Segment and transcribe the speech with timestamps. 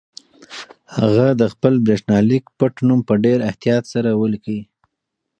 [0.97, 4.59] هغه د خپل برېښنالیک پټنوم په ډېر احتیاط سره ولیکه.